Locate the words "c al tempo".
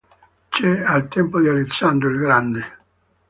0.51-1.39